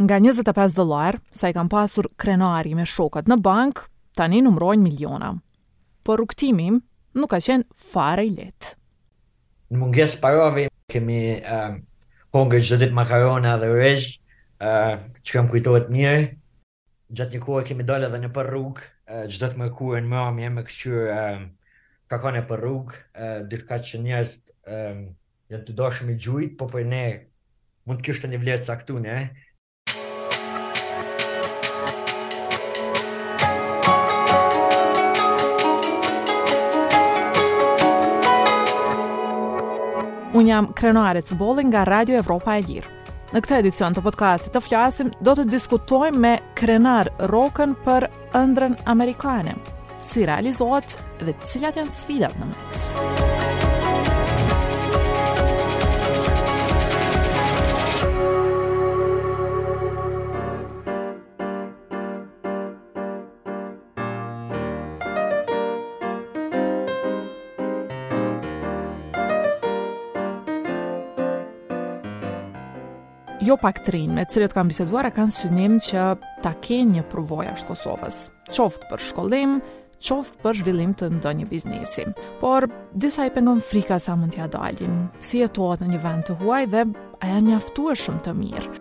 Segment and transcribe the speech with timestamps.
[0.00, 3.82] Nga 25 dolar, sa i kam pasur krenari me shokët në bank,
[4.16, 5.28] tani numrojnë miliona.
[6.08, 6.78] Por rukëtimim
[7.20, 8.70] nuk ka qenë fare i letë.
[9.70, 11.74] Në munges parave, kemi uh,
[12.32, 14.08] hongë gjithë ditë makarona dhe rejsh,
[14.64, 16.24] uh, që kam kujtojt mirë.
[17.12, 19.70] Gjatë një kohë kemi dole dhe në për rrugë, uh, gjithë ditë më
[20.06, 21.20] në mërëm jemi me këshurë ka
[22.14, 24.32] kakone për rrugë, uh, dyrka që njerës
[24.64, 25.04] uh,
[25.52, 27.04] jenë të doshëm i gjujtë, po për ne
[27.84, 29.14] mund të kështë një vlerë caktune,
[40.36, 42.92] Unë jam krenuarit së bolin nga Radio Evropa e Lirë.
[43.30, 48.08] Në këtë edicion të podcastit të flasim, do të diskutojmë me krenar roken për
[48.40, 49.54] ëndrën amerikane,
[50.02, 53.38] si realizohet dhe cilat janë sfidat në mesë.
[73.50, 76.02] jo pak të rinë, me cilët kam biseduar e kanë synim që
[76.44, 79.56] ta ke një përvoja Kosovës, qoftë për shkollim,
[79.98, 82.04] qoftë për zhvillim të ndonjë biznesi.
[82.40, 86.28] Por, disa i pengon frika sa mund t'ja dalin, si e toat në një vend
[86.30, 88.74] të huaj dhe a janë njaftu e shumë të mirë.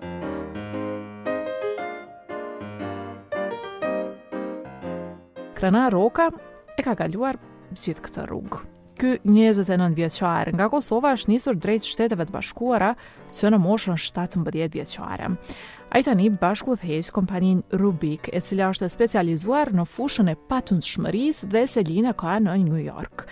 [5.58, 6.30] Krena Roka
[6.78, 7.42] e ka galuar
[7.73, 8.61] gjithë këtë rrugë.
[9.00, 12.89] Ky 29 vjeçar nga Kosova është nisur drejt Shteteve të Bashkuara
[13.31, 15.30] që në moshën 17 vjeçare.
[15.95, 21.47] Ai tani bashku udhëheq kompanin Rubik, e cila është e specializuar në fushën e patundshmërisë
[21.53, 23.23] dhe Selina ka në New York.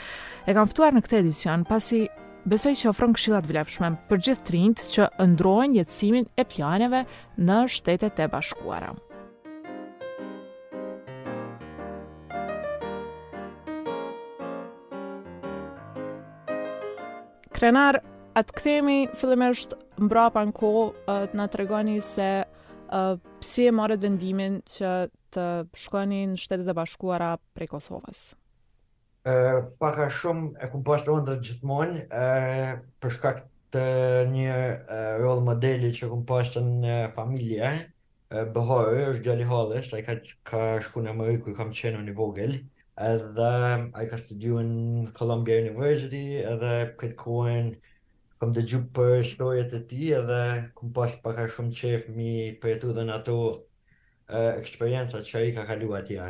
[0.48, 2.06] E kam ftuar në këtë edicion pasi
[2.48, 7.04] Besoj që ofron këshillat të vlefshme për gjithë trinjt që ndrojnë jetësimin e planeve
[7.44, 8.94] në Shtetet e Bashkuara.
[17.58, 17.98] Krenar,
[18.38, 20.70] atë këthemi fillimisht mbrapa në ko
[21.08, 24.92] të nga të regoni se uh, si e marët vendimin që
[25.34, 25.46] të
[25.86, 28.22] shkoni në shtetet e bashkuara prej Kosovës?
[29.26, 33.88] Uh, paka shumë e ku pas të ndër gjithmonë, uh, përshka këtë
[34.36, 39.82] një uh, rol modeli që ku pas të në familje, uh, Bëhori, është gjalli hodhe,
[39.90, 40.20] sa i ka,
[40.52, 42.62] ka shku në Amerikë, i kam qenu një vogelë,
[42.98, 43.50] edhe
[43.96, 47.70] a i ka studiu në Columbia University edhe këtë kohën
[48.42, 50.40] kom të gjupë për shtojët e ti edhe
[50.78, 53.36] kom pas paka shumë qef mi për jetu dhe në ato
[54.60, 56.22] eksperienca që a i ka kalu ati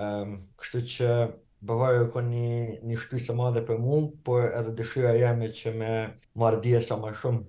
[0.00, 1.06] Um, kështu që
[1.68, 2.52] bëvarë e një,
[2.88, 5.90] një shtu së madhe për mund, por edhe dëshira jeme që me
[6.40, 7.42] marrë dje sa ma shumë.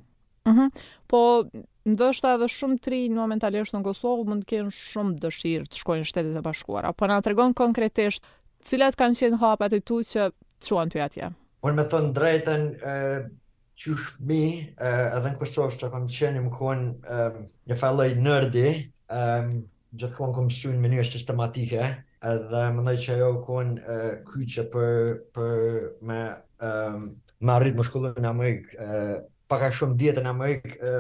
[0.46, 0.70] Mm -hmm.
[1.08, 1.46] Po,
[1.88, 6.04] ndështë edhe shumë tri në momentalisht në Kosovë, mund të kënë shumë dëshirë të shkojnë
[6.12, 6.92] shtetet e bashkuara.
[6.94, 8.24] Po, nga të regonë konkretisht,
[8.68, 10.30] cilat kanë qenë hapat e tu që
[10.68, 11.30] quan të atje?
[11.66, 12.64] Unë me thonë drejten,
[13.82, 14.42] qysh mi,
[14.82, 17.20] edhe në Kosovë që kam qenë më konë
[17.70, 18.66] një falloj nërdi,
[19.12, 21.90] gjithë konë kom shtu në mënyrë sistematike,
[22.32, 24.94] edhe më ndaj që jo konë kyqe për,
[25.36, 25.60] për
[26.08, 26.20] me,
[26.66, 27.08] um,
[27.42, 28.90] me arritë më shkullu në Amerikë,
[29.52, 30.94] paka shumë djetë në Amerikë,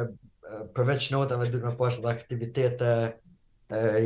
[0.75, 2.89] përveç notave dhe me pas dhe aktivitete,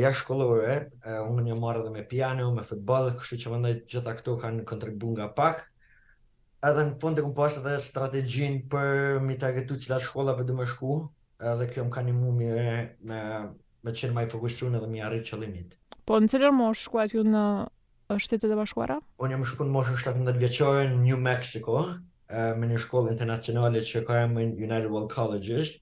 [0.00, 4.12] ja shkollove, e, unë më marrë dhe me piano, me futbol, kështu që vëndaj gjitha
[4.18, 5.64] këto kanë kontribuar nga pak.
[6.66, 10.56] Edhe në fund të këmë pashtë edhe strategjin për mi të agetu shkolla shkollave du
[10.56, 11.00] me shku,
[11.52, 12.50] edhe kjo më ka një me,
[13.10, 13.20] me,
[13.90, 15.74] të qenë më i fokusun edhe mi arrit qëllimit.
[16.06, 17.44] Po në cilër mosh shkuat ju në
[18.22, 19.00] shtetet e bashkuara?
[19.18, 21.82] Unë jam shku në moshën 17 vjeqore në New Mexico,
[22.56, 25.74] me një shkollë ndërkombëtare që ka e United World Colleges,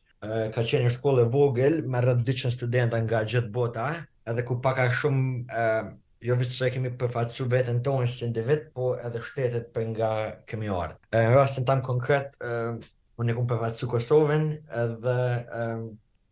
[0.55, 3.87] ka qenë një shkollë e vogël me rreth 200 studenta nga gjithë bota,
[4.31, 5.65] edhe ku pak a shumë
[6.25, 10.13] jo vetë se kemi përfaqësuar veten tonë si individ, po edhe shtetet për nga
[10.49, 11.01] kemi ardhur.
[11.15, 14.47] Në rastin tam konkret, e, unë kam përfaqësuar Kosovën
[14.85, 15.17] edhe
[15.59, 15.67] e,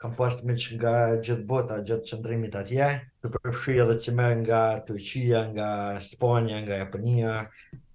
[0.01, 0.95] kam pas të që nga
[1.27, 2.89] gjithë bota, gjithë qëndrimit atje,
[3.21, 5.69] të përfshi edhe që merë nga Turqia, nga
[6.09, 7.37] Spanja, nga Japonia,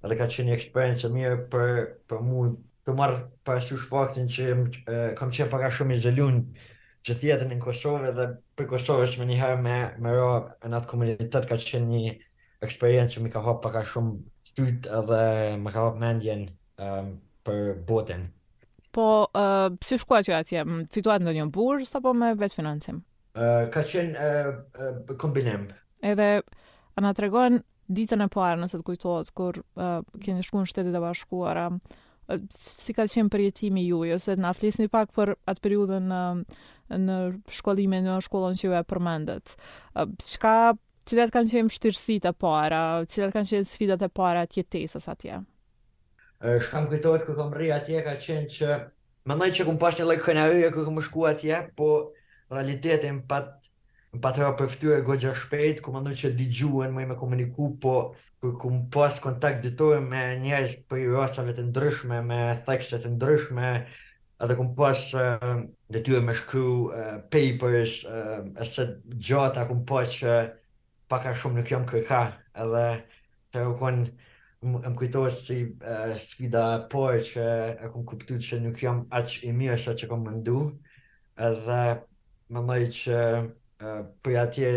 [0.06, 1.77] edhe ka qenë një eksperiencë mirë për,
[2.13, 2.45] për mu
[2.88, 4.45] të marrë parasysh faktin që
[4.88, 6.38] e, kam qenë paka shumë i zhelun
[7.06, 9.75] që tjetën në Kosovë dhe për Kosovë është me njëherë me,
[10.06, 10.28] me ra
[10.63, 12.13] në atë komunitet ka qenë një
[12.66, 14.16] eksperiencë që mi ka hapë paka shumë
[14.54, 15.19] sytë edhe
[15.66, 16.45] më ka hapë mendjen
[16.84, 17.12] um,
[17.48, 18.24] për botën.
[18.95, 19.06] Po,
[19.38, 20.63] uh, si shkua ju atje?
[20.95, 23.04] Fituat në një burë, po me vetë financim?
[23.38, 24.50] Uh, ka qenë uh,
[24.80, 25.68] uh, kombinim.
[26.01, 26.30] Edhe,
[26.95, 27.62] a nga tregojnë
[27.94, 31.68] ditën e parë nëse të kujtojtë, kur uh, keni shku në shtetit e bashkuara,
[32.53, 36.21] si ka qenë për jetimi ju, jo na flisni pak për atë periudën në,
[37.07, 37.19] në
[37.59, 39.53] shkollime, në shkollon që ju e përmendet.
[39.94, 40.74] Qka,
[41.07, 45.39] cilat kanë qenë shtirësit e para, cilat kanë qenë sfidat e para atë jetesës atje?
[46.68, 48.80] Shkam kujtojt, këtë më rri atje ka qenë që,
[49.27, 51.91] më nëjtë që këmë pashtë një lekë këna uja këtë më shku atje, po
[52.51, 53.56] realitetin pat
[54.15, 57.71] në patra rapë e gogja shpejt, ku më ndonë që digjuën, më i me komuniku,
[57.83, 57.94] po
[58.42, 62.38] kur ku më pas kontakt ditore me njerës për i rasave të ndryshme, me
[62.68, 63.71] tekstet të ndryshme,
[64.45, 65.51] edhe ku më pas uh,
[65.92, 68.86] dhe tyre me shkru uh, papers, uh, e se
[69.25, 70.38] gjata ku më pas që
[71.12, 72.21] pak a shumë nuk jam kërka,
[72.63, 72.86] edhe
[73.51, 74.01] të rukon
[74.88, 77.48] më kujtohet si uh, sfida por që
[77.88, 80.59] e kum kuptu që nuk jam aq i mirë sa që kom mëndu,
[81.51, 81.81] edhe
[82.54, 83.24] më ndoj që
[83.81, 84.69] për atje,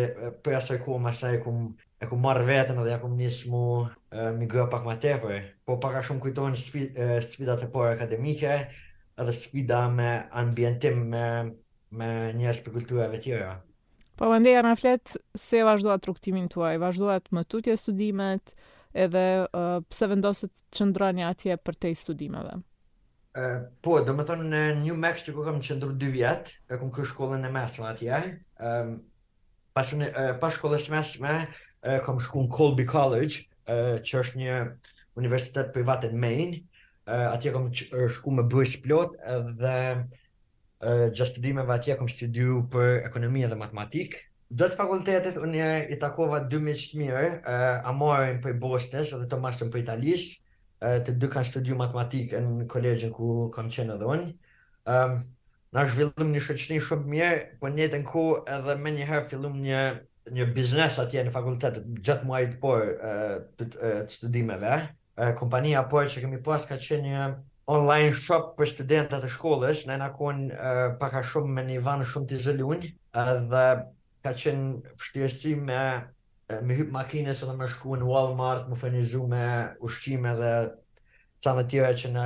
[0.44, 1.52] për asaj ku më asaj ku
[2.00, 3.62] e ku marrë vetën dhe e ku më njësë mu
[4.40, 6.60] më pak ma tepër, po pak a shumë kujtojnë
[7.28, 8.50] sfida të porë akademike
[9.20, 10.10] edhe sfida me
[10.42, 11.26] ambientim me,
[11.92, 12.10] me
[12.40, 13.52] njërës për kulturave tjera.
[14.20, 18.54] Po vende në fletë, se vazhdoat rukëtimin tuaj, vazhdoat më tutje studimet
[18.92, 19.26] edhe
[19.88, 22.58] pse vendosit të qëndroni atje për te i studimeve
[23.84, 27.44] po, do më thonë në New Mexico kam qëndru 2 vjetë, e kom kërë shkollën
[27.46, 28.18] e mesme atje.
[28.60, 28.94] Uh,
[29.76, 30.08] pas, në,
[30.42, 31.34] pas shkollës mesme,
[32.04, 34.56] kam shku në Colby College, që është një
[35.20, 36.58] universitet privat në Maine.
[37.10, 39.14] Uh, atje kam shku me bëjë shplot
[39.62, 44.20] dhe uh, gjastudimeve atje kam studiu për ekonomia dhe matematikë.
[44.52, 47.24] Do të fakultetet, unë i takova 2000 mirë,
[47.86, 50.32] a marën për Bosnes dhe të mashtën për Italisë,
[50.80, 54.28] të dy ka studiu matematikë në kolegjën ku kam qenë edhe unë.
[54.90, 55.18] Um,
[55.76, 58.22] na zhvillëm një shëqni shumë mirë, po një të ku
[58.56, 59.82] edhe me njëherë fillum një,
[60.36, 64.78] një biznes atje në fakultet, gjatë muaj të por të, të, të studimeve.
[65.20, 67.28] E, kompania por që kemi pas ka qenë një
[67.70, 70.42] online shop për studentat e shkollës, në e nakon
[71.00, 72.94] paka shumë me një vanë shumë të zëllunjë,
[73.26, 73.64] edhe
[74.26, 75.82] ka qenë pështjesi me
[76.62, 79.42] me hip makine dhe me shku në Walmart, më fenizu me
[79.86, 80.50] ushqime dhe
[81.44, 81.64] ca dhe
[82.02, 82.24] që në,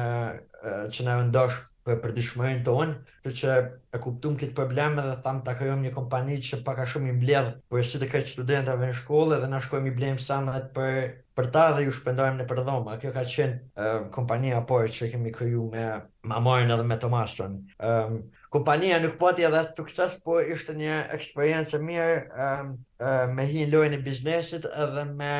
[0.94, 2.94] që në vendosh për, për dishmërin të unë,
[3.26, 3.56] të që
[3.94, 7.52] e kuptum këtë probleme dhe thamë të kërëm një kompani që paka shumë i mbledhë,
[7.68, 10.72] për po e si të kajtë studentave në shkollë dhe në shkojmë i blejmë sanat
[10.76, 10.96] për
[11.34, 12.92] për ta dhe ju shpendojmë në përdhoma.
[13.02, 15.86] Kjo ka qenë uh, kompania por që kemi këju me
[16.30, 17.54] mamorin edhe me Tomasën.
[17.54, 18.20] Um, ehm,
[18.54, 22.70] kompania nuk poti edhe të sukses, po ishte një eksperiencë mirë um,
[23.02, 25.32] uh, me hi në lojnë e biznesit edhe me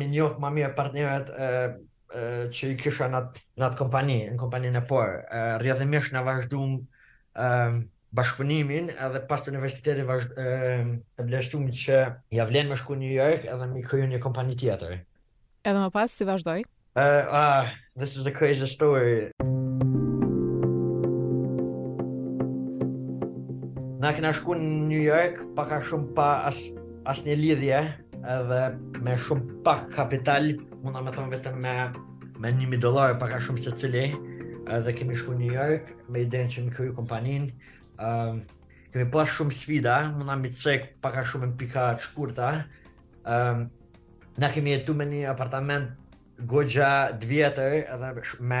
[0.00, 1.76] me njohë ma mirë partneret uh,
[2.14, 5.12] uh, që i kisha në atë, në atë kompani, në kompani në por.
[5.26, 6.78] Uh, Rjadhimisht në vazhdum
[8.16, 11.98] bashkëpunimin edhe pas të universitetit vazh e blestum që
[12.32, 14.94] javlen me shku në New York edhe mi kryu një kompani tjetër.
[15.66, 16.60] Edhe më pas, si vazhdoj?
[16.94, 19.32] Uh, uh, this is a crazy story.
[23.98, 26.60] Na kena shku në New York, pa ka shumë pa as,
[27.10, 27.80] as një lidhje,
[28.36, 28.60] edhe
[29.02, 30.46] me shumë pak kapital,
[30.86, 31.74] muna me thëmë vetëm me,
[32.38, 34.04] me një dollar pa ka shumë se cili,
[34.76, 37.48] edhe kemi shku në New York, me idenë që më kryu kompanin,
[37.98, 38.38] uh,
[38.94, 42.52] kemi pas shumë sfida, muna mi cek pa ka shumë në pika të shkurta,
[43.26, 43.66] uh,
[44.38, 45.92] Na kemi jetu me një apartament
[46.48, 48.08] gogja dë vjetër edhe
[48.52, 48.60] me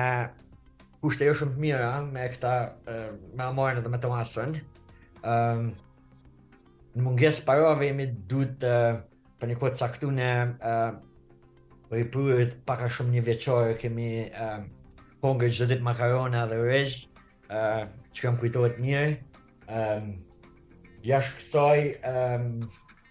[1.04, 2.52] kushte jo shumë të mira me këta
[3.36, 4.54] me amorën edhe me të masën.
[5.32, 5.66] Um,
[6.96, 8.72] në munges parove jemi du të
[9.36, 10.96] për një kodë caktune uh,
[11.92, 14.62] rëpërët pak a shumë një veqorë kemi uh,
[15.20, 17.00] hongër gjithë ditë makarona dhe rejsh
[17.52, 17.84] uh,
[18.16, 19.16] që kam kujtohet njërë.
[19.76, 20.08] Um,
[21.10, 21.84] jashtë kësoj,
[22.14, 22.48] um,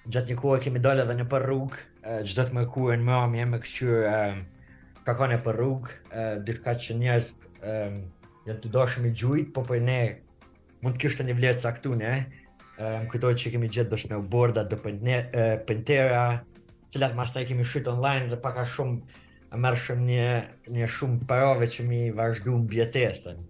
[0.10, 3.60] gjatë një kohë kemi dole edhe në për rrugë gjithë të mërkurën më amë jemë
[3.64, 4.10] këqyrë
[5.06, 7.32] ka ka në për rrugë, dyrka që njerës
[8.46, 9.98] janë të dashëm i gjujtë, po për ne
[10.86, 12.12] mund të kështë një vlerë caktu ne,
[12.78, 14.78] më këtoj që kemi gjithë dështë me u borda, dhe
[15.68, 16.24] pëntera,
[16.94, 19.22] cilat më shtaj kemi shqytë online dhe paka shumë
[19.56, 20.30] e mërshëm një,
[20.78, 23.46] një shumë parove që mi vazhdu më bjetesën.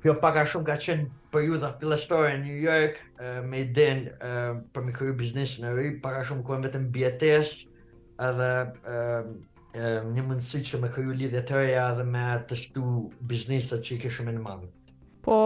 [0.00, 4.06] Kjo pak a shumë ka qenë periuda pilastore në New York, uh, me i den
[4.14, 7.50] uh, për me kërë biznis në rri, pak a shumë kërën vetëm bjetes,
[8.24, 12.94] edhe uh, uh, një mundësi që me kërë lidhe të reja edhe me të shtu
[13.32, 14.70] biznisat që i këshme në mandë.
[15.28, 15.36] Po,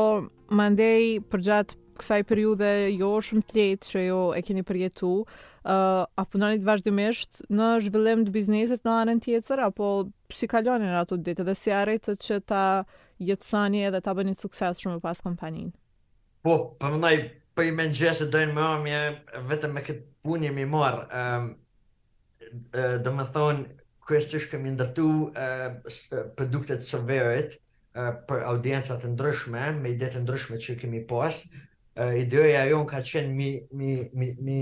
[0.54, 6.24] mandej përgjatë kësaj periudhe jo shumë të lehtë që jo e keni përjetu, uh, a
[6.32, 9.90] punonit vazhdimisht në zhvillim të biznesit në anën tjetër apo
[10.38, 12.64] si kalonin ato ditë dhe si arritët që ta
[13.30, 15.72] jetësoni edhe ta bëni sukses shumë pas kompaninë?
[16.44, 17.16] Po, për më ndaj,
[17.56, 19.02] për i me në gjësë dojnë më omje,
[19.52, 21.04] vetëm me këtë punje mi marë.
[23.06, 23.62] Dëmë thonë,
[24.04, 25.06] kërës thonë, shkëm i ndërtu
[26.36, 27.54] produktet sërverit
[28.28, 31.38] për audiencët ndryshme, me ide të ndryshme që kemi pas,
[31.96, 34.58] ideja jonë ka qenë mi, mi, mi, mi,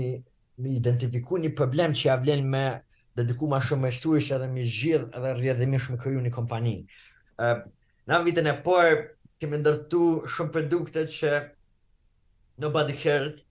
[0.61, 2.65] mi identifiku një problem që ja vlen me
[3.17, 6.75] dhe diku ma shumë mështurisht edhe mi zhjith edhe rrjedhimi shumë kërju një kompani.
[7.41, 7.59] Uh,
[8.09, 9.07] na vitën e por,
[9.41, 11.31] kemi ndërtu shumë produkte që
[12.61, 13.41] nobody cared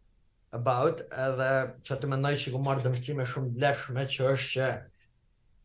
[0.54, 1.50] about edhe
[1.88, 4.72] që të mendoj që ku marrë dëmështime shumë dleshme që është që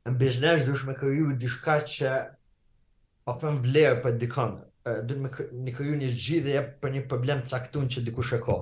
[0.08, 2.16] në biznes dush me kërju dishka që
[3.28, 4.67] pa po vlerë për dikonë
[5.08, 5.30] do të më
[5.66, 8.56] një kryu një zgjidhje për një problem të caktuar që dikush e ka.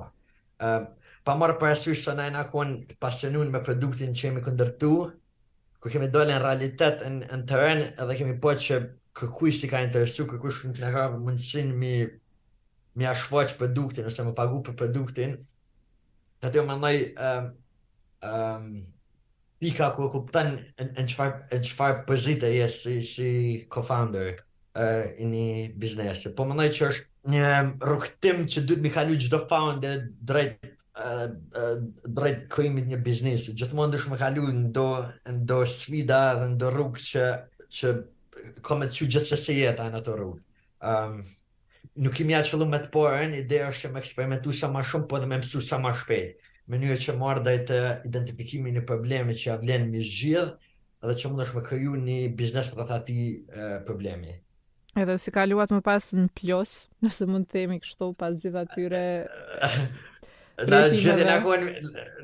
[0.67, 0.85] Ëm
[1.27, 4.91] pa marr për se na ina kuan pasionuar me produktin që kemi këndërtu,
[5.81, 8.79] ku kemi dalë në realitet në në terren edhe kemi po që
[9.17, 11.93] kërkuish të ka interesu, kërkuish të ka mundësin mi,
[12.97, 15.37] mi ashfaq produktin, ose më pagu për produktin,
[16.41, 17.49] të të jo um,
[18.29, 18.71] um,
[19.61, 23.29] pika ku e kuptan në qëfar pozitë e jesë si, si
[23.69, 24.33] co-founder
[24.75, 26.23] uh, një biznes.
[26.37, 27.49] Po mendoj që është një
[27.81, 30.57] rrugëtim që duhet mi kalu çdo faun drejt
[30.99, 31.27] uh,
[32.15, 33.55] drejt krijimit një biznesi.
[33.57, 34.87] Gjithmonë dish me kalu ndo
[35.39, 37.25] ndo sfida dhe ndo rrugë që
[37.77, 37.93] që
[38.67, 40.41] kam të çuj gjithë çështë jeta në atë rrugë.
[40.85, 41.23] Ëm um,
[42.03, 45.21] nuk kemi aqëllu me të porën, ide është që me eksperimentu sa ma shumë, po
[45.21, 46.43] dhe me mësu sa ma shpejt.
[46.69, 47.79] Mënyrë që marr dhe të
[48.09, 50.51] identifikimi një problemi që avlen mi zgjidh
[51.05, 53.17] dhe që mund është me kryu një biznes për të ati
[53.87, 54.33] problemi.
[54.95, 56.73] Edhe si kaluat më pas në plos,
[57.03, 59.05] nëse mund të themi kështu pas gjitha tyre...
[60.71, 61.65] Na gjithin akon,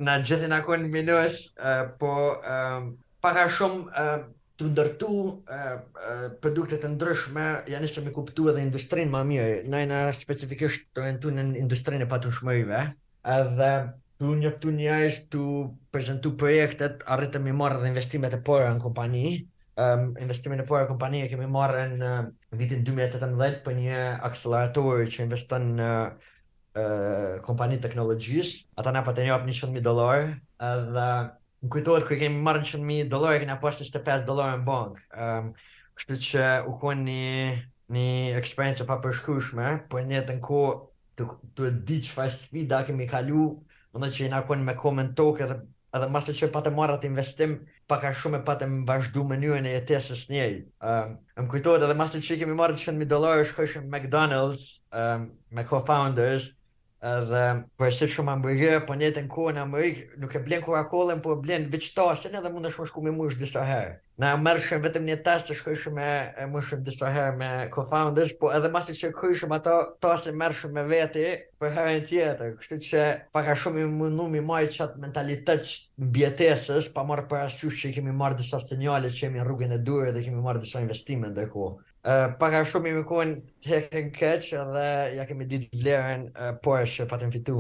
[0.08, 2.12] na gjithin minus, uh, po
[2.48, 2.86] um,
[3.20, 4.22] paka shumë uh,
[4.56, 9.58] të ndërtu uh, uh, produktet të ndryshme, janë ishte me kuptu edhe industrinë më mirë.
[9.74, 12.86] Na i në specifikisht të rentu në industrinë e patu shmërive,
[13.36, 13.72] edhe
[14.24, 15.44] të njëftu njërës të
[15.92, 19.42] prezentu projektet, arritëm i marrë dhe investimet e në kompani,
[19.78, 22.12] um, investimin e për e kompanije kemi marrë në
[22.60, 29.30] vitin 2018 për një akselerator që investon në uh, kompani teknologjisë, ata na pa të
[29.30, 30.26] njopë një qëndëmi dolar,
[30.62, 34.66] dhe në kujtojtë kërë kemi marrë një qëndëmi dolar, kemi nga pas të dolar në
[34.68, 35.52] bank, um,
[36.00, 37.58] kështu që u kuen një,
[37.94, 38.10] një
[38.40, 40.64] eksperiencë pa përshkushme, po një të nko
[41.16, 41.28] të, të,
[41.60, 43.52] të di që fa sfida kemi kalu,
[43.92, 45.56] Mëndë që i nakon me komentokë edhe
[45.96, 47.56] edhe mas të që patë marrë atë investim,
[47.92, 50.54] paka shumë e patë më vazhdu mënyën e jetesës njëj.
[50.80, 53.90] Um, ehm, më kujtojt edhe mas të që kemi marrë qënë mi dolarë, shkojshë në
[53.92, 56.50] McDonald's, um, me co-founders,
[57.12, 60.44] edhe për po e si shumë hamburger, po njëtë në kohë në Amerikë, nuk e
[60.46, 63.98] blenë Coca-Cola, po e blenë vëqtasin edhe mund është më shku me mush disa herë.
[64.20, 66.08] Na e mërshëm vetëm një test të shkojshëm e
[66.52, 70.74] mëshëm disa herë me co-founders, po edhe masi që kërshëm ato, to asë e mërshëm
[70.76, 71.24] me veti,
[71.62, 73.06] për herën tjetër, kështu që
[73.38, 75.72] paka shumë i mundu mi maj qatë mentalitet
[76.18, 79.76] bjetesës, pa marë për asyush që i kemi marë disa stenjale që jemi në rrugën
[79.78, 81.70] e dure dhe kemi marë disa investime ndër ku.
[82.02, 84.86] Uh, paka shumë i mikuen të hekën keqë dhe
[85.20, 87.60] ja kemi ditë vlerën uh, për shë patën fitu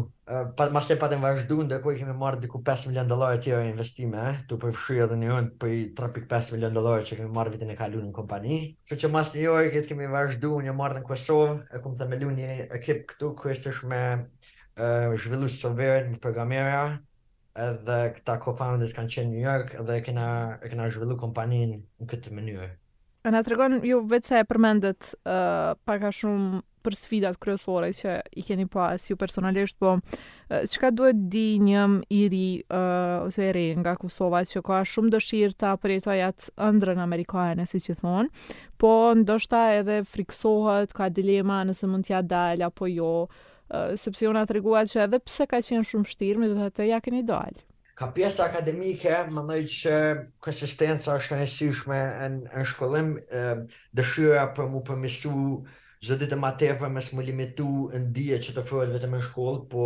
[0.57, 3.63] pa mas e patëm vazhdu, ndër kohë kemi marrë diku 5 milion dolarë të tjera
[3.67, 7.73] investime, eh, tu përfshu edhe një rënd për 3.5 milion dolarë që kemi marrë vitin
[7.73, 8.59] e kalu në kompani.
[8.88, 12.31] Që që mas një orë, kemi vazhdu, një marrë në Kosovë, e kumë të melu
[12.39, 14.03] një ekip këtu, ku e sësh uh,
[15.25, 16.83] zhvillu së verën programera,
[17.67, 20.27] edhe këta co-founders kanë qenë New York, edhe e kena,
[20.63, 22.71] kena zhvillu kompanin në këtë mënyrë.
[23.21, 28.15] Ana tregon ju vetë se e përmendët uh, pak a shumë për sfidat kryesore që
[28.33, 31.83] i keni pas ju personalisht, po uh, duhet di një
[32.17, 36.93] i ri uh, ose e ri nga Kosova që ka shumë dëshirë ta përjetoj atë
[36.95, 38.49] në Amerikane, si që thonë,
[38.81, 44.47] po ndoshta edhe friksohet, ka dilema nëse mund t'ja dalë apo jo, uh, sepse ona
[44.49, 47.69] të reguat që edhe pse ka qenë shumë shtirë, më duhet të ja keni dalë.
[48.01, 49.98] Ka pjesë akademike, më nëjë që
[50.41, 51.98] konsistenca është në esyshme
[52.36, 53.12] në shkollim,
[54.00, 55.34] dëshyra për mu përmisu
[56.08, 59.62] zë ditë më tepër mes më limitu në dhije që të fërët vetëm në shkollë,
[59.75, 59.86] po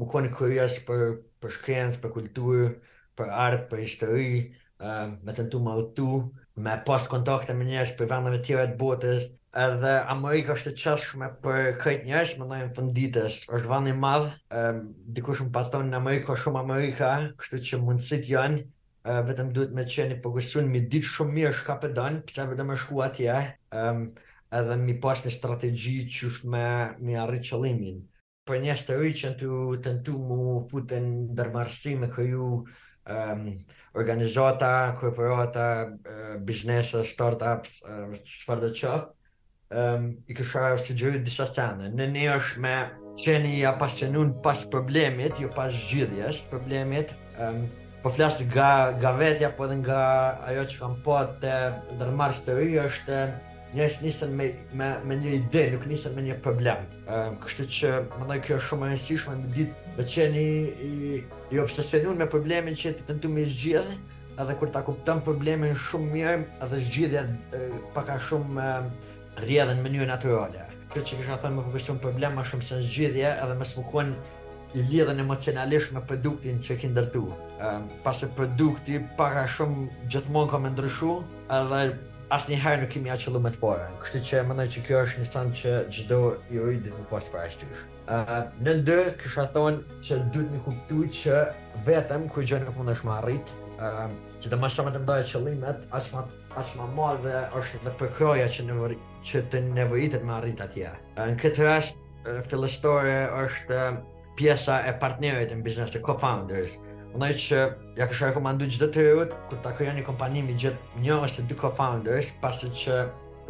[0.00, 1.04] më koni kërjes për,
[1.44, 2.66] për shkencë, për kulturë,
[3.20, 4.26] për artë, për histori,
[5.22, 6.08] me të në tu më rëtu,
[6.66, 11.26] me pas kontakte me njështë për vendëve tjera të botës, edhe Amerika është të qashme
[11.44, 14.62] për krejt njërës, më nëjën për në ditës, është vanë i madhë,
[15.18, 18.62] dikush më patonë në Amerika, shumë Amerika, kështu që mundësit janë,
[19.28, 22.72] vetëm duhet me qeni përgësunë, mi ditë shumë mirë është ka për donë, përse vetëm
[22.76, 23.36] është ku atje,
[24.62, 26.64] edhe mi pas një strategji që është me,
[27.10, 28.00] me arritë qëllimin.
[28.48, 31.64] Për njës të rritë që në të tentu mu futën në
[32.00, 33.48] me këju um,
[34.00, 39.10] organizata, korporata, uh, biznesës, start-ups, uh, dhe qëfë,
[39.74, 42.74] um, i kësha është gjëri disa të Në një është me
[43.24, 47.66] qeni i apasjenun pas problemit, jo pas gjithjes, problemit, um,
[48.02, 51.56] po flasë nga, nga vetja, po edhe nga ajo që kam po të
[52.00, 53.20] dërmarës të ri, është
[53.76, 56.82] njës njësën me, me, me një ide, nuk njësën me një problem.
[57.08, 60.48] Um, kështu që më dhe kjo është shumë e nësishme në ditë me qeni
[60.90, 61.14] i,
[61.52, 63.98] i me problemin që të të nëtu me gjithë,
[64.40, 67.24] edhe kur ta kuptëm problemin shumë mirë edhe zgjidhja
[67.94, 68.72] pak a shumë
[69.40, 70.66] rrjedhën në mënyrë natyrale.
[70.92, 74.14] Kjo që kisha thënë më kushton problem më shumë se zgjidhje edhe më smukuan
[74.76, 77.22] lidhen emocionalisht me produktin që ke ndërtu.
[77.24, 83.40] Ëm ehm, pasi produkti para shumë gjithmonë kam ndryshuar, ndryshu, edhe asnjëherë nuk kemi aqëllu
[83.44, 83.88] me të fare.
[84.04, 86.20] Kështu që mendoj që kjo është një sam që çdo
[86.52, 87.86] i uri dit më pas fare shtysh.
[87.88, 91.40] Uh, ehm, në ndë, kisha thonë që duhet të kuptu që
[91.88, 95.82] vetëm kërë gjë nuk mund më arrit, ehm, që të më shumë të mdoja qëllimet,
[95.94, 98.88] është ma, ma dhe është dhe përkroja që, nevo,
[99.26, 100.90] që të nevojitet me arrit atje.
[101.18, 101.98] Në këtë rast,
[102.50, 103.82] fillestore është
[104.40, 106.74] pjesa e partnerit në biznes të co-founders.
[107.14, 107.60] Në që
[108.00, 111.56] ja kështë rekomandu gjithë të rrët, kur ta kërja një kompanimi gjithë një ose dy
[111.60, 112.96] co-founders, pasë që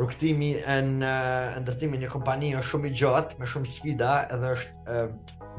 [0.01, 1.15] rukëtimi e në
[1.63, 5.07] ndërtimi një kompani është shumë i gjatë, me shumë sfida, edhe është e,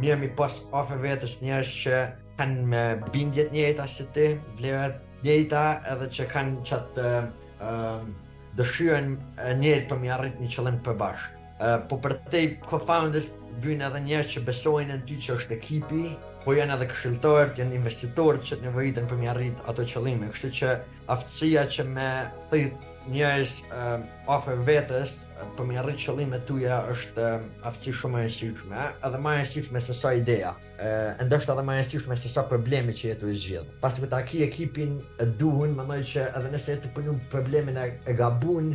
[0.04, 2.04] mirë mi pas ofë vetës njerës që
[2.42, 4.28] kanë me bindjet njëjtë ashtë të ti,
[4.60, 5.64] vlerët njëta
[5.94, 7.12] edhe që kanë qatë
[7.66, 8.08] uh,
[8.60, 9.08] dëshyën
[9.62, 11.30] njerë për mi arrit një qëllim për bashkë.
[11.88, 13.28] po për te co-founders
[13.64, 16.02] vyn edhe njerë që besojnë në ty që është ekipi,
[16.44, 20.28] po janë edhe këshiltorët, janë investitorët që të nevojitën për mi arrit ato qëllime.
[20.34, 20.72] Kështu që
[21.16, 22.08] aftësia që me
[22.52, 27.20] thithë një është ehm, uh, ofër vetës ehm, për me rritë qëllime të tuja është
[27.20, 28.98] uh, ehm, aftësi shumë e sikshme, eh?
[29.10, 32.32] edhe ma e sikshme se sa ideja, eh, e ndështë edhe ma e sikshme se
[32.32, 33.76] sa problemi që jetu e zhjithë.
[33.84, 37.80] Pasë këta ki ekipin e duhun, më nëjë që edhe nëse jetu për një problemin
[37.84, 38.72] e, e gabun,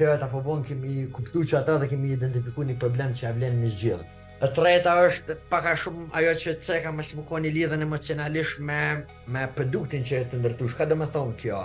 [0.00, 3.36] të e të apovon kemi kuptu që ata dhe kemi identifiku një problem që e
[3.38, 4.16] vlenë në zhjithë.
[4.40, 8.60] E treta është pak a shumë ajo që të seka me shumë koni lidhen emocionalisht
[8.64, 8.76] me,
[9.28, 10.68] me produktin që e të ndërtu.
[10.72, 11.58] Shka dhe me thonë kjo?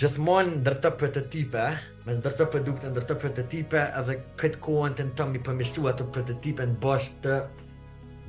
[0.00, 1.66] gjithmonë ndërtë për të tipe,
[2.08, 5.86] me ndërtë produkte, ndërtë për të tipe, edhe këtë kohën të në të mi përmisu
[5.92, 7.36] ato për të tipe në bas të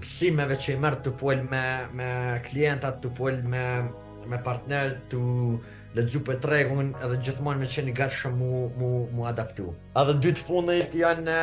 [0.03, 1.63] mësimeve që i mërë të folë me,
[1.97, 2.09] me
[2.49, 3.63] klientat, të folë me,
[4.29, 5.23] me partner, të
[5.97, 9.71] dhe dzu për tregun edhe gjithmonë me qeni gatë shumë mu, mu, mu adaptu.
[10.03, 11.39] Edhe dytë fundit janë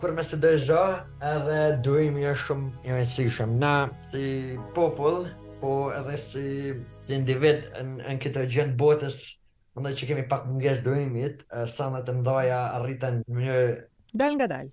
[0.00, 0.80] kur me së dëzho
[1.30, 3.56] edhe durimi është shumë i rësishëm.
[3.58, 3.70] Na
[4.12, 5.24] si popull,
[5.58, 6.44] po edhe si,
[7.02, 9.16] si individ në këtë gjendë botës,
[9.78, 13.58] më që kemi pak më durimit, sa në të mdoja arritën më një...
[14.22, 14.70] Dal nga dal.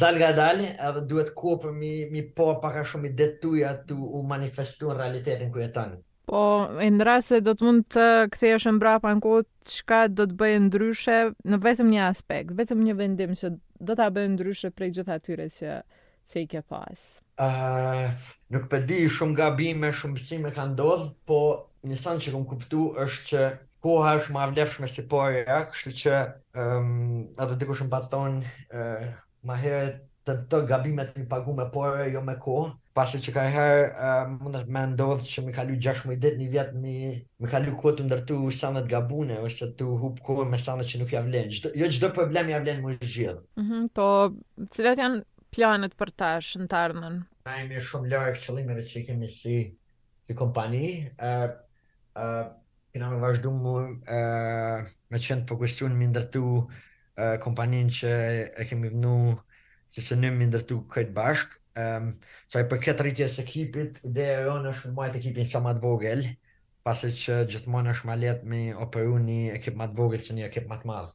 [0.00, 4.24] Dal nga dal, edhe duhet kopë mi, mi po paka shumë i detuja të u
[4.28, 6.00] manifestu në realitetin ku tanë.
[6.28, 6.42] Po,
[6.76, 8.02] e në rrasë do të mund të
[8.34, 9.46] këthej është në brapa në kohë,
[9.80, 11.14] qka do të bëjë ndryshe
[11.48, 15.46] në vetëm një aspekt, vetëm një vendim që do ta bëjmë ndryshe prej gjithë atyre
[15.54, 15.74] që
[16.28, 17.04] që i ke pas?
[17.40, 18.08] Uh,
[18.52, 21.38] nuk për di shumë gabime, shumë pësime ka ndodhë, po
[21.88, 23.44] një sanë që kom kuptu është që
[23.86, 26.18] koha është ma vlefshme si po ja, kështu që
[26.58, 26.92] um,
[27.38, 29.08] atë të dikush më pa tonë, uh,
[29.48, 29.94] ma herë
[30.28, 34.30] të të gabimet një pagu me pare, jo me kohë, pasi që ka herë uh,
[34.42, 36.94] mund të me ndodhë që mi kalu 16 ditë një vjetë mi,
[37.44, 41.12] mi kalu kohë të ndërtu sanët gabune ose të hup kohë me sanët që nuk
[41.14, 41.46] javlen.
[41.54, 43.36] Gjdo, jo çdo problem vlen më gjithë.
[43.62, 44.08] Mm po,
[44.74, 45.22] cilat janë
[45.54, 47.20] planet për tash në tarnën?
[47.46, 49.60] Na imi shumë lërë e që i kemi si,
[50.26, 50.82] si kompani.
[51.22, 51.46] Uh,
[52.18, 52.44] uh,
[52.90, 54.82] kina me vazhdu mu uh,
[55.14, 58.10] me qenë përkustu në mi ndërtu uh, kompanin që
[58.58, 59.18] e kemi vënu
[59.94, 61.57] që se në mi ndërtu këtë bashkë.
[61.78, 62.10] Um,
[62.50, 66.24] so për këtë rritjes ekipit, ideja e onë është më majtë ekipin që matë vogël,
[66.88, 70.66] pasë që gjithmonë është ma letë me operu një ekip matë vogël që një ekip
[70.72, 71.12] matë madhë.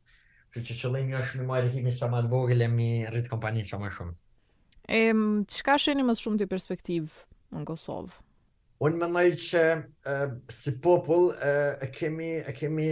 [0.53, 3.69] Që që që lëjmë është më majtë ekipin që matë vogël e me rritë kompaninë
[3.73, 4.15] që më shumë.
[4.83, 4.99] E
[5.57, 8.21] që ka më shumë të perspektivë në Kosovë?
[8.87, 10.29] Unë më nëjë që uh,
[10.61, 12.87] si popullë eh, e kemi, kemi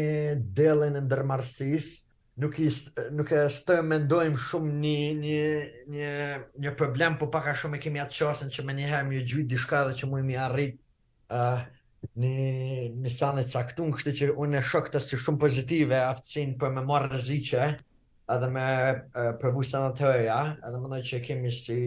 [0.59, 1.95] delën në ndërmarsisë,
[2.39, 5.43] nuk ist nuk e stë mendojm shumë një një
[5.95, 6.11] një
[6.65, 9.81] një problem po pak a shumë kemi atë çastin që më njëherë më gjuaj diçka
[9.89, 10.77] dhe që mund mi arrit
[11.27, 11.65] ë uh,
[12.15, 12.35] në
[13.03, 17.11] në sanë caktun, kështu që unë shoh këtë si shumë pozitive aftësinë për me marrë
[17.11, 17.65] rreziqe
[18.31, 18.65] edhe me
[18.95, 21.77] uh, përvu sanatoria, edhe mëndaj që kemi si,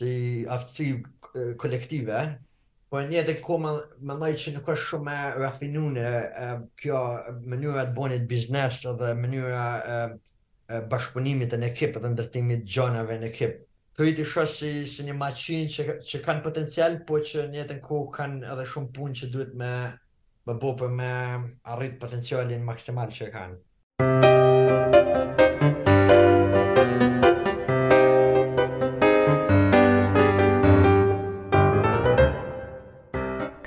[0.00, 0.10] si
[0.52, 0.90] aftësi
[1.62, 2.22] kolektive,
[2.94, 3.70] Po një të komë
[4.06, 6.04] me lejtë që nuk është shumë me rafinune
[6.82, 7.00] kjo
[7.54, 9.64] mënyra të bonit biznes dhe mënyra
[10.92, 13.58] bashkëpunimit e në ekipë dhe ndërtimit gjonave në ekipë.
[13.98, 17.80] Kërit i shosë si, si një maqinë që, që kanë potencial, po që një të
[18.20, 19.72] kanë edhe shumë punë që duhet me,
[20.46, 21.10] me bopë me
[21.74, 23.62] arritë potencialin maksimal që kanë.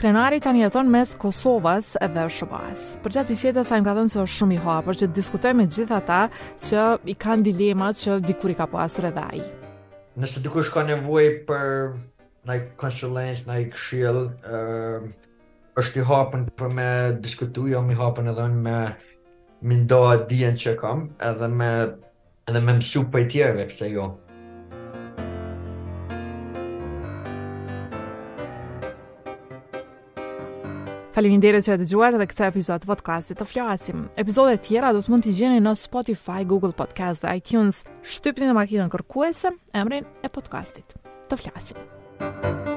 [0.07, 2.91] krenari tani jeton mes Kosovës dhe Shqipërisë.
[3.03, 5.65] Për gjatë biseda sa im ka thënë se është shumë i hapur që diskutoj me
[5.67, 6.19] gjithë ata
[6.63, 9.41] që i kanë dilemat që dikur i ka pasur edhe ai.
[10.15, 11.73] Nëse dikush ka nevojë për
[12.47, 15.09] ndaj konsulencë, ndaj këshill, uh,
[15.83, 16.87] është i hapur për me
[17.27, 18.93] diskutoj, jam jo i hapur edhe me me
[19.73, 21.71] mendoj diën që kam, edhe me
[22.47, 24.07] edhe me mësu për tjerëve, pse jo.
[31.17, 34.03] Faleminderit që e dëgjuat edhe këtë episod podcasti të flasim.
[34.21, 37.81] Episode të tjera do të mund t'i gjeni në Spotify, Google Podcast dhe iTunes.
[38.05, 40.93] Shtypni në makinën kërkuese emrin e podcastit.
[41.31, 41.85] Të flasim.
[42.17, 42.76] Thank you.